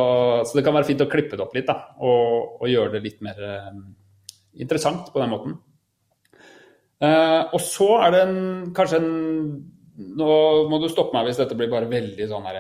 [0.44, 3.04] så, det kan være fint å klippe det opp litt da, og, og gjøre det
[3.06, 3.38] litt mer
[3.70, 3.86] um,
[4.60, 5.56] interessant på den måten.
[7.02, 8.36] Uh, og så er det en,
[8.74, 9.14] kanskje en
[9.94, 10.26] Nå
[10.66, 12.56] må du stoppe meg hvis dette blir bare veldig sånn her,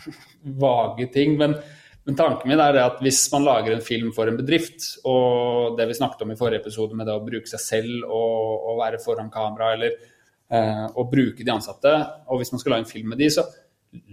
[0.64, 1.36] vage ting.
[1.38, 1.52] Men,
[2.02, 5.86] men, tanken min er at hvis man lager en film for en bedrift, og det
[5.86, 8.98] vi snakket om i forrige episode med det å bruke seg selv og, og være
[9.04, 9.94] foran kamera, eller
[10.54, 11.94] uh, å bruke de ansatte,
[12.28, 13.46] og hvis man skal lage en film med de, så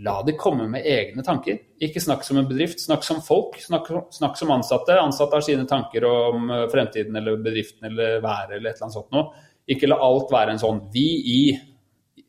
[0.05, 1.57] la de komme med egne tanker.
[1.83, 3.57] Ikke snakk som en bedrift, snakk som folk.
[3.61, 4.95] Snakk, snakk som ansatte.
[4.99, 8.97] Ansatte har sine tanker om eh, fremtiden eller bedriften eller været eller et eller annet
[8.97, 9.47] sånt noe.
[9.71, 11.39] Ikke la alt være en sånn vi i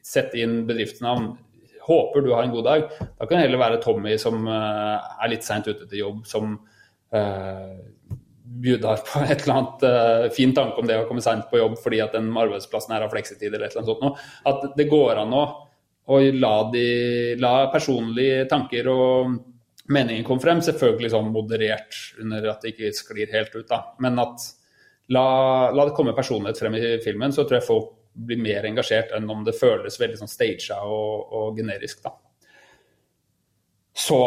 [0.06, 1.32] Sett inn bedriftsnavn.
[1.82, 2.84] Håper du har en god dag.
[3.18, 6.52] Da kan det heller være Tommy som uh, er litt seint ute til jobb, som
[6.54, 7.72] uh,
[8.46, 11.78] bjuder på et eller annet uh, fin tanke om det å komme sent på jobb
[11.82, 14.26] fordi at den arbeidsplassen her har fleksitid eller et eller annet sånt noe.
[14.46, 15.44] At det går an å
[16.06, 16.88] å la, de,
[17.40, 19.36] la personlige tanker og
[19.90, 20.62] meninger komme frem.
[20.62, 23.82] Selvfølgelig sånn moderert under at det ikke sklir helt ut, da.
[24.02, 24.44] Men at
[25.14, 25.26] la,
[25.74, 29.26] la, det komme personlighet frem i filmen, så tror jeg folk blir mer engasjert enn
[29.28, 32.14] om det føles veldig sånn staged og, og, generisk, da.
[33.96, 34.18] Så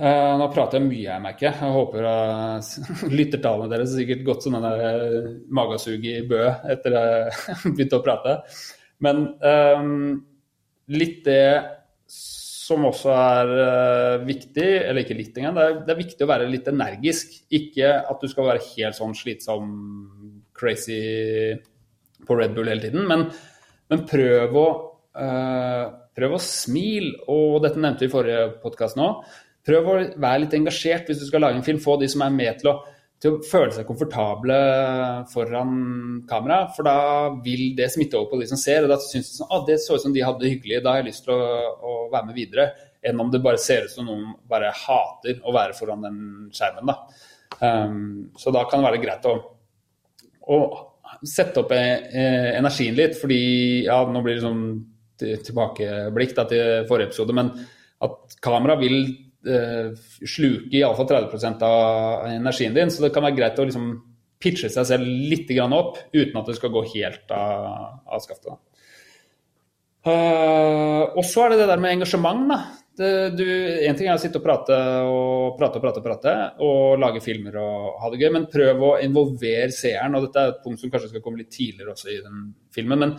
[0.00, 1.54] eh, Nå prater jeg mye, jeg merker.
[1.56, 2.74] Jeg håper uh,
[3.18, 7.38] lyttertallene deres er sikkert gått den uh, magesug i Bø etter jeg
[7.74, 8.36] begynte å prate.
[9.04, 9.88] Men eh,
[10.96, 11.48] litt det
[12.08, 16.30] som også er uh, viktig, eller ikke litt engang, det er, det er, viktig å
[16.30, 17.34] være litt energisk.
[17.52, 19.74] Ikke at du skal være helt sånn slitsom,
[20.56, 21.00] crazy
[22.24, 23.26] på Red Bull hele tiden, men,
[23.90, 24.68] men prøv å
[25.14, 29.08] prøv å smile, og dette nevnte vi i forrige podkast nå.
[29.64, 31.80] Prøv å være litt engasjert hvis du skal lage en film.
[31.80, 32.74] Få de som er med til å,
[33.22, 34.58] til å føle seg komfortable
[35.32, 35.76] foran
[36.28, 36.64] kamera.
[36.76, 36.96] For da
[37.44, 39.78] vil det smitte over på de som ser, og da syns de sånn, ah, det
[39.80, 41.50] så ut som de hadde det hyggelig, da har jeg lyst til å,
[41.80, 42.68] å, være med videre.
[43.04, 46.18] Enn om det bare ser ut som noen bare hater å være foran den
[46.56, 46.92] skjermen.
[46.92, 46.98] da.
[47.54, 49.36] Um, så da kan det være greit å,
[50.50, 50.58] å
[51.24, 54.64] sette opp eh, energien litt, fordi ja, nå blir det sånn
[55.46, 57.52] tilbakeblikk til forrige episode, men
[58.04, 58.98] at kamera vil
[59.48, 63.88] eh, sluke iallfall 30% av energien din, så det kan være greit å liksom
[64.44, 68.56] pitche seg selv litt opp uten at det skal gå helt av, av skaftet.
[70.04, 72.48] Uh, og så er det det der med engasjement.
[72.50, 72.58] da.
[72.94, 73.46] Det,
[73.88, 74.76] en ting er å sitte og prate
[75.10, 78.84] og prate og prate og prate og lage filmer og ha det gøy, men prøv
[78.86, 80.14] å involvere seeren.
[80.14, 83.00] og Dette er et punkt som kanskje skal komme litt tidligere også i den filmen.
[83.00, 83.16] men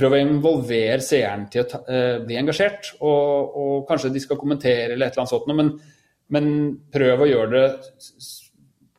[0.00, 2.94] Prøv å involvere seeren til å uh, bli engasjert.
[3.04, 5.72] Og, og, kanskje de skal kommentere eller et eller annet sånt, men,
[6.32, 6.50] men
[6.92, 7.66] prøv å gjøre det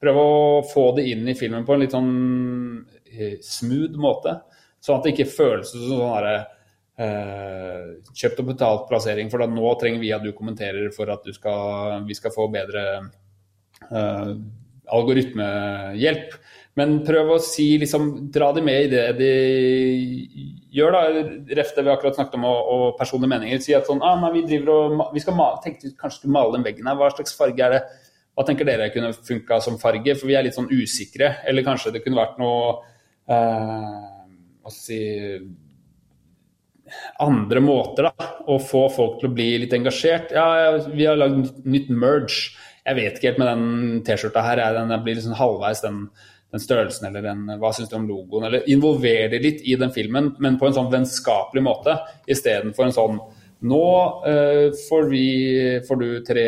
[0.02, 0.30] Prøv å
[0.66, 2.14] få det inn i filmen på en litt sånn
[2.82, 4.34] uh, smooth måte.
[4.82, 6.32] Sånn at det ikke føles som sånn herre
[6.98, 11.30] uh, kjøpt og betalt plassering, for da nå trenger vi at du kommenterer for at
[11.38, 12.88] skal, vi skal få bedre
[14.92, 16.34] algoritmehjelp.
[16.80, 19.32] Men prøv å si, liksom, dra de med i det de
[20.72, 20.96] gjør.
[20.96, 21.24] da,
[21.58, 23.60] Ref det vi akkurat snakket om, og, og personlige meninger.
[23.64, 26.56] Si at sånn, ah, nei, vi driver og, vi skal male, tenkte kanskje skulle male
[26.56, 27.00] den veggen her.
[27.00, 27.82] Hva slags farge er det?
[28.32, 30.16] Hva tenker dere kunne funka som farge?
[30.16, 31.34] For vi er litt sånn usikre.
[31.48, 32.72] Eller kanskje det kunne vært noe
[33.28, 34.00] eh,
[34.62, 35.60] Hva skal jeg si
[37.22, 40.34] andre måter da, å få folk til å bli litt engasjert.
[40.36, 42.52] Ja, vi har lagd nytt merge.
[42.82, 44.62] Jeg vet ikke helt med den T-skjorta her.
[44.76, 46.06] Den blir liksom halvveis den
[46.52, 48.48] den størrelsen eller den, hva syns du om logoen?
[48.48, 51.96] Eller involver de litt i den filmen, men på en sånn vennskapelig måte,
[52.32, 53.22] istedenfor en sånn
[53.62, 53.84] nå
[54.26, 55.28] uh, får, vi,
[55.86, 56.46] får, du tre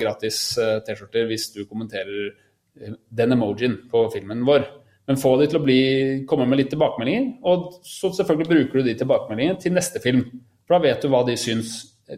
[0.00, 4.66] gratis uh, T-skjorter hvis du kommenterer uh, den emojien på filmen vår.
[5.06, 5.80] Men få de til å bli,
[6.26, 10.24] komme med litt tilbakemeldinger, og så selvfølgelig bruker du de tilbakemeldingene til neste film.
[10.66, 11.76] For da vet du hva de syns.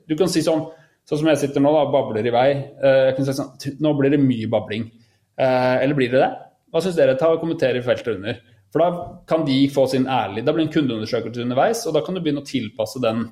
[0.08, 0.64] Du kan si sånn,
[1.04, 2.46] sånn som jeg sitter nå, da, babler i vei.
[2.56, 3.52] jeg kan si sånn,
[3.84, 4.88] Nå blir det mye babling.
[5.36, 6.30] eller blir det det?
[6.72, 7.16] Hva syns dere?
[7.18, 8.40] Ta og Kommenter i feltet under.
[8.68, 8.88] For da
[9.28, 12.20] kan de få sin ærlige Da blir det en kundeundersøkelse underveis, og da kan du
[12.20, 13.24] begynne å tilpasse den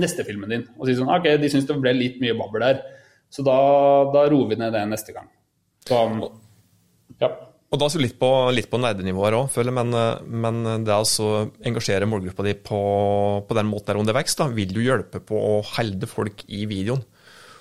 [0.00, 0.64] neste filmen din.
[0.78, 2.80] Og si sånn OK, de syns det ble litt mye babbel der,
[3.30, 3.58] så da,
[4.14, 5.28] da roer vi ned det neste gang.
[5.86, 5.98] Så,
[7.20, 7.30] ja.
[7.70, 9.76] Og da litt på, litt på nerdenivåer òg, føler jeg.
[9.78, 11.28] Men, men det å
[11.68, 12.80] engasjere målgruppa di på,
[13.46, 16.64] på den måten der under vekst, da, vil jo hjelpe på å holde folk i
[16.70, 17.04] videoen.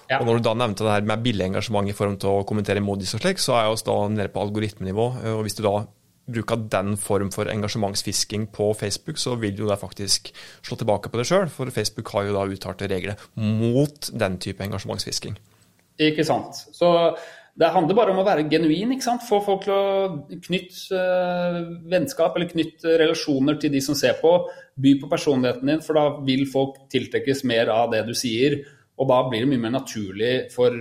[0.09, 0.19] Ja.
[0.19, 2.81] Og Når du da nevnte det her med billig engasjement i form til å kommentere
[2.81, 5.07] modis og slik, så er jeg også da nede på algoritmenivå.
[5.35, 5.83] og Hvis du da
[6.29, 11.19] bruker den form for engasjementsfisking på Facebook, så vil du da faktisk slå tilbake på
[11.19, 15.37] det sjøl, for Facebook har jo da uttalte regler mot den type engasjementsfisking.
[15.99, 16.63] Ikke sant.
[16.73, 16.89] Så
[17.59, 18.93] det handler bare om å være genuin.
[18.95, 19.25] ikke sant?
[19.27, 21.59] Få folk til å knytte uh,
[21.91, 24.31] vennskap eller knytte relasjoner til de som ser på.
[24.79, 28.61] By på personligheten din, for da vil folk tiltrekkes mer av det du sier.
[28.99, 30.75] Og da blir det mye mer naturlig for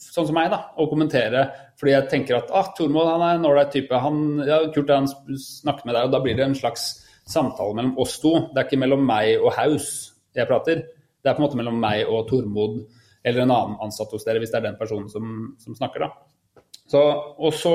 [0.00, 1.46] sånn som meg da, å kommentere.
[1.80, 4.00] Fordi jeg tenker at ah, Tormod han er en ålreit type.
[4.04, 6.08] Han, ja, kult han snakker med deg.
[6.08, 6.90] Og da blir det en slags
[7.30, 8.34] samtale mellom oss to.
[8.52, 9.88] Det er ikke mellom meg og Haus
[10.34, 10.84] jeg prater.
[11.22, 12.82] Det er på en måte mellom meg og Tormod
[13.24, 16.04] eller en annen ansatt hos dere, hvis det er den personen som, som snakker.
[16.04, 16.64] da.
[16.90, 17.00] Så,
[17.40, 17.72] og så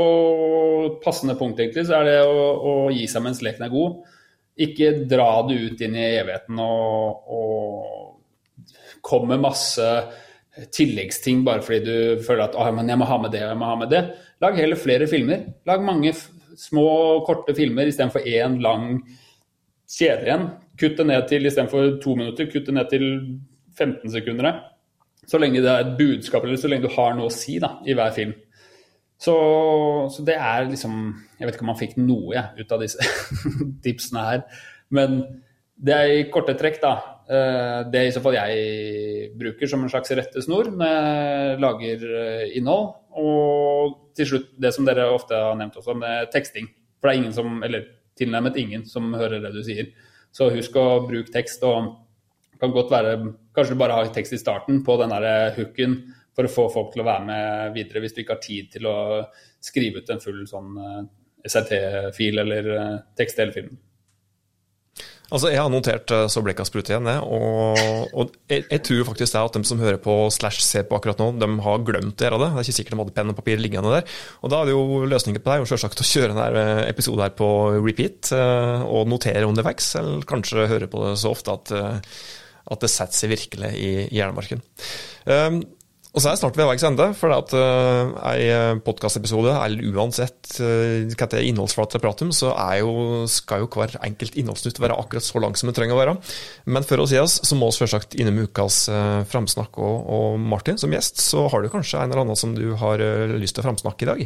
[1.02, 4.04] passende punkt egentlig, så er det å, å gi seg mens leken er god.
[4.60, 7.98] Ikke dra det ut inn i evigheten og, og
[9.05, 9.85] kommer masse
[10.75, 12.57] tilleggsting bare fordi du føler at
[12.89, 14.01] jeg må ha med det og jeg må ha med det.
[14.41, 15.45] Lag heller flere filmer.
[15.67, 16.13] Lag mange
[16.59, 16.88] små,
[17.27, 18.99] korte filmer istedenfor én lang
[19.89, 20.49] kjede igjen.
[20.79, 23.07] Kutt det ned til istedenfor to minutter, kutt det ned til
[23.77, 24.51] 15 sekunder.
[25.27, 27.75] Så lenge det er et budskap eller så lenge du har noe å si da,
[27.85, 28.33] i hver film.
[29.19, 29.35] Så,
[30.13, 30.93] så, det er liksom
[31.39, 33.07] Jeg vet ikke om man fikk noe jeg, ut av disse
[33.85, 34.45] tipsene her.
[34.95, 35.19] Men
[35.79, 36.93] det er i korte trekk, da.
[37.29, 42.57] Eh, det i så fall jeg bruker som en slags rettesnor når jeg lager eh,
[42.59, 42.91] innhold.
[43.19, 46.67] Og til slutt det som dere ofte har nevnt også, med teksting.
[46.99, 47.87] For det er ingen som, eller
[48.19, 49.91] tilnærmet ingen, som hører det du sier.
[50.35, 51.63] Så husk å bruke tekst.
[51.63, 51.95] og
[52.59, 53.15] kan godt være,
[53.55, 55.95] Kanskje du bare har tekst i starten på den der hooken
[56.35, 58.87] for å få folk til å være med videre, hvis du ikke har tid til
[58.87, 58.97] å
[59.63, 61.03] skrive ut en full sånn eh,
[61.47, 62.73] SRT-fil eller
[63.15, 63.79] tekst hele filmen.
[65.29, 67.21] Altså, Jeg har notert uh, så blekka spruter igjen, jeg.
[67.21, 70.97] Og, og jeg, jeg, tror faktisk det at de som hører på slash ser på
[70.97, 72.49] akkurat nå, de har glemt å gjøre det.
[72.49, 74.19] Det er ikke sikkert de hadde penn og papir liggende der.
[74.41, 77.33] Og Da er det jo løsningen på deg selvsagt å kjøre denne eh, episoden her
[77.37, 81.75] på repeat uh, og notere underveis, eller kanskje høre på det så ofte at,
[82.73, 84.65] at det setter seg virkelig i hjernemarken.
[85.29, 85.61] Um,
[86.09, 88.47] Og så er jeg snart ved veis ende, for at uh, ei
[88.81, 92.93] podkastepisode, eller uansett uh, hva det innholdsflate jeg prater om, så jo,
[93.29, 96.15] skal jo hver enkelt innholdsnytt være akkurat så lang som det trenger å være.
[96.73, 99.77] Men for å si oss, så må vi selvsagt innom ukas uh, framsnakk.
[99.77, 103.05] Og, og, Martin, som gjest, så har du kanskje en eller annen som du har
[103.05, 104.25] uh, lyst til å framsnakke i dag?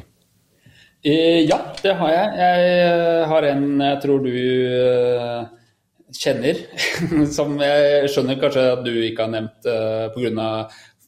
[1.04, 2.28] Ja, det har jeg.
[2.40, 4.32] Jeg har en jeg tror du
[6.16, 6.64] kjenner,
[7.38, 9.68] som jeg skjønner kanskje at du ikke har nevnt
[10.16, 10.48] pga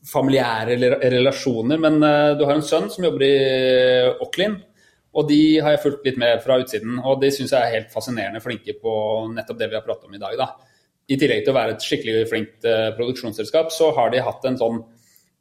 [0.05, 0.77] familiære
[1.11, 1.81] relasjoner.
[1.81, 3.35] Men uh, du har en sønn som jobber i
[4.13, 4.61] Auckland,
[5.15, 6.99] og de har jeg fulgt litt med fra utsiden.
[7.03, 8.95] Og de syns jeg er helt fascinerende flinke på
[9.31, 10.35] nettopp det vi har pratet om i dag.
[10.39, 10.49] da.
[11.05, 14.61] I tillegg til å være et skikkelig flinkt uh, produksjonsselskap, så har de hatt en
[14.61, 14.83] sånn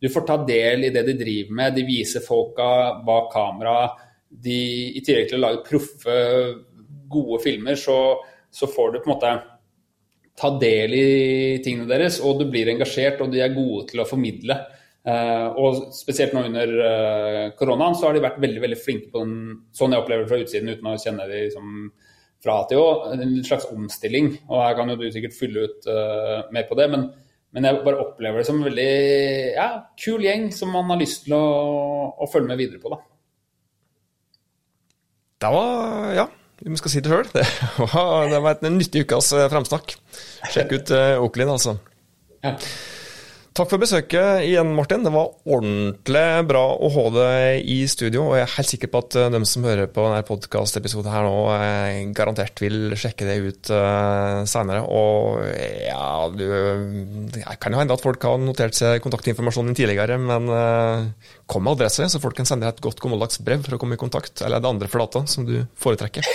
[0.04, 2.66] Du får ta del i det de driver med, de viser folka
[3.06, 3.88] bak kamera.
[4.28, 4.58] De,
[4.98, 6.16] I tillegg til å lage proffe,
[7.08, 7.96] gode filmer, så,
[8.50, 9.30] så får du på en måte
[10.38, 11.08] ta del i
[11.64, 14.56] tingene deres, og du blir engasjert, og de er gode til å formidle.
[15.04, 19.20] Uh, og spesielt nå under uh, koronaen så har de vært veldig veldig flinke på
[19.20, 19.34] den,
[19.76, 21.74] sånn jeg opplever det fra utsiden uten å kjenne de liksom,
[22.40, 24.30] fra til Å, en slags omstilling.
[24.48, 27.04] Og her kan jo du sikkert fylle ut uh, mer på det, men,
[27.52, 28.94] men, jeg bare opplever det som en veldig
[29.58, 29.68] ja,
[30.00, 31.44] kul gjeng som man har lyst til å,
[32.16, 32.94] å følge med videre på.
[32.96, 33.02] da.
[35.44, 36.26] Det var Ja,
[36.62, 37.28] vi skal si det sjøl.
[37.34, 37.44] Det,
[38.30, 39.96] det, var et nyttig ukas framsnakk.
[39.96, 39.96] fremsnakk.
[40.54, 41.78] Sjekk ut uh, Oaklin, altså.
[42.44, 42.54] Ja.
[43.54, 45.04] Takk for besøket igjen, Martin.
[45.06, 48.24] Det var ordentlig bra å ha deg i studio.
[48.24, 51.22] Og jeg er helt sikker på at eh, de som hører på denne podkastepisoden her
[51.22, 54.50] nå, eh, garantert vil sjekke det ut seinere.
[54.50, 54.80] senere.
[54.90, 55.46] Og
[55.86, 56.44] ja, du
[57.30, 60.50] Det kan jo hende at folk har notert seg kontaktinformasjonen din tidligere, men
[61.46, 63.94] kom med adresse, så folk kan sende deg et godt gammeldags brev for å komme
[63.94, 64.42] i kontakt.
[64.42, 66.26] Eller er det andre flata som du foretrekker?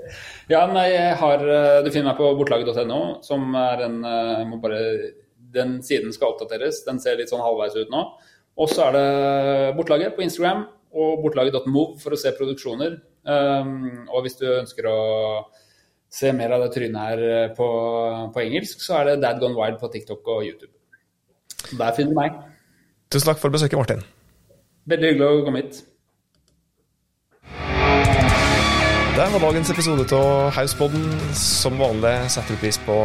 [0.52, 1.50] ja, nei, jeg har
[1.86, 4.82] Du finner meg på bortlaget.no, som er en Jeg må bare
[5.56, 6.84] den siden skal oppdateres.
[6.86, 8.06] Den ser litt sånn halvveis ut nå.
[8.56, 9.06] Og så er det
[9.76, 10.64] Bortlaget på Instagram
[10.96, 12.96] og bortlaget.move for å se produksjoner.
[13.26, 14.98] Um, og hvis du ønsker å
[16.12, 17.66] se mer av det trynet her eh, på,
[18.32, 20.72] på engelsk, så er det Dad Gone Wild på TikTok og YouTube.
[21.76, 22.38] Der finner du meg.
[23.12, 24.04] Tusen takk for besøket, Martin.
[24.88, 25.82] Veldig hyggelig å komme hit.
[29.16, 31.04] Det var dagens episode av Hauspodden.
[31.32, 32.96] Som vanlig setter vi pris på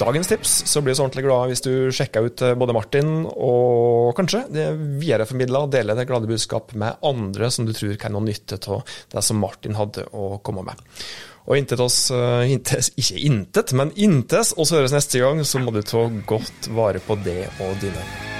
[0.00, 0.54] dagens tips.
[0.70, 4.40] Så blir vi så ordentlig glad hvis du sjekker ut eh, både Martin og kanskje
[4.56, 4.64] det
[5.02, 8.88] videreformidla og deler det glade budskap med andre som du tror kan ha nytte av
[9.12, 10.80] det som Martin hadde å komme med.
[11.44, 12.06] Og intet oss,
[12.48, 17.04] intes, ikke intet, men inntes oss høres neste gang, så må du ta godt vare
[17.04, 18.39] på det og dine.